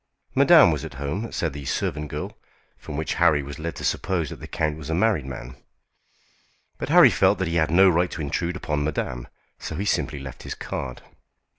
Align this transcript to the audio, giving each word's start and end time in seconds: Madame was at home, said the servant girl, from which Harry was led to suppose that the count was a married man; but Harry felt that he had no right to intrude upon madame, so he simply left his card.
Madame 0.33 0.71
was 0.71 0.83
at 0.83 0.95
home, 0.95 1.31
said 1.31 1.53
the 1.53 1.63
servant 1.63 2.07
girl, 2.07 2.35
from 2.75 2.97
which 2.97 3.13
Harry 3.21 3.43
was 3.43 3.59
led 3.59 3.75
to 3.75 3.83
suppose 3.83 4.31
that 4.31 4.39
the 4.39 4.47
count 4.47 4.75
was 4.75 4.89
a 4.89 4.95
married 4.95 5.27
man; 5.27 5.55
but 6.79 6.89
Harry 6.89 7.11
felt 7.11 7.37
that 7.37 7.47
he 7.47 7.57
had 7.57 7.69
no 7.69 7.87
right 7.87 8.09
to 8.09 8.21
intrude 8.21 8.55
upon 8.55 8.83
madame, 8.83 9.27
so 9.59 9.75
he 9.75 9.85
simply 9.85 10.17
left 10.17 10.41
his 10.41 10.55
card. 10.55 11.03